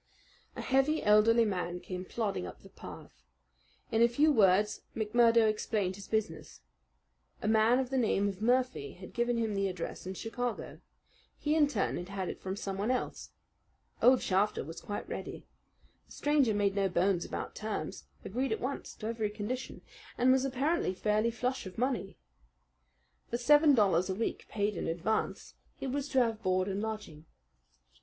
[0.55, 3.21] A heavy, elderly man came plodding up the path.
[3.91, 6.61] In a few words McMurdo explained his business.
[7.43, 10.79] A man of the name of Murphy had given him the address in Chicago.
[11.37, 13.29] He in turn had had it from someone else.
[14.01, 15.45] Old Shafter was quite ready.
[16.07, 19.81] The stranger made no bones about terms, agreed at once to every condition,
[20.17, 22.17] and was apparently fairly flush of money.
[23.29, 27.27] For seven dollars a week paid in advance he was to have board and lodging.